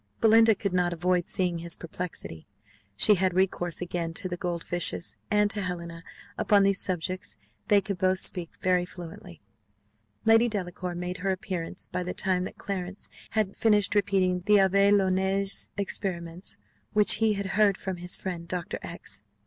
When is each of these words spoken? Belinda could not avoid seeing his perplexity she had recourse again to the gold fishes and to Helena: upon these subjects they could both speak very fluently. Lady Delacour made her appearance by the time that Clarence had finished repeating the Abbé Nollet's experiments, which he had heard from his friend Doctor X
Belinda 0.19 0.55
could 0.55 0.73
not 0.73 0.93
avoid 0.93 1.27
seeing 1.29 1.59
his 1.59 1.75
perplexity 1.75 2.47
she 2.97 3.13
had 3.13 3.35
recourse 3.35 3.81
again 3.81 4.15
to 4.15 4.27
the 4.27 4.35
gold 4.35 4.63
fishes 4.63 5.15
and 5.29 5.47
to 5.51 5.61
Helena: 5.61 6.03
upon 6.39 6.63
these 6.63 6.81
subjects 6.81 7.37
they 7.67 7.81
could 7.81 7.99
both 7.99 8.19
speak 8.19 8.49
very 8.63 8.83
fluently. 8.83 9.43
Lady 10.25 10.49
Delacour 10.49 10.95
made 10.95 11.17
her 11.17 11.29
appearance 11.29 11.85
by 11.85 12.01
the 12.01 12.15
time 12.15 12.45
that 12.45 12.57
Clarence 12.57 13.09
had 13.37 13.55
finished 13.55 13.93
repeating 13.93 14.41
the 14.47 14.55
Abbé 14.55 14.91
Nollet's 14.91 15.69
experiments, 15.77 16.57
which 16.93 17.17
he 17.21 17.33
had 17.33 17.45
heard 17.45 17.77
from 17.77 17.97
his 17.97 18.15
friend 18.15 18.47
Doctor 18.47 18.79
X 18.81 19.21